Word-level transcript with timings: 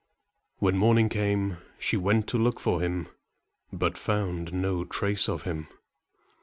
When 0.57 0.77
morning 0.79 1.09
came, 1.09 1.57
she 1.77 1.95
went 1.95 2.25
to 2.29 2.39
look 2.39 2.59
for 2.59 2.81
him, 2.81 3.07
but 3.71 3.99
found 3.99 4.51
no 4.51 4.83
trace 4.83 5.29
of 5.29 5.43
him. 5.43 5.67